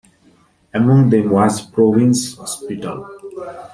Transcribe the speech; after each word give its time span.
Among 0.73 1.11
them 1.11 1.29
was 1.29 1.61
Providence 1.61 2.35
Hospital. 2.35 3.05